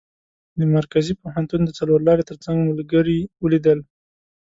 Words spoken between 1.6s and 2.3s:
د څلور لارې